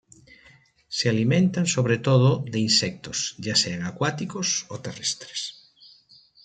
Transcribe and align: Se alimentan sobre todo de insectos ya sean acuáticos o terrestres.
Se 0.87 1.09
alimentan 1.09 1.67
sobre 1.67 1.99
todo 1.99 2.43
de 2.47 2.57
insectos 2.57 3.35
ya 3.37 3.55
sean 3.55 3.83
acuáticos 3.83 4.65
o 4.69 4.79
terrestres. 4.81 5.39